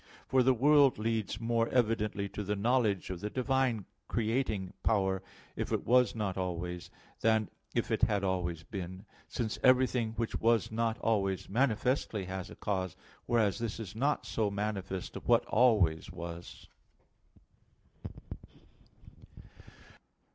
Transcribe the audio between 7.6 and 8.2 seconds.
if it